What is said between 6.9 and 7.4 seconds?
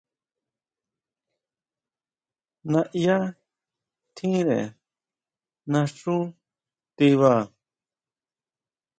tiba.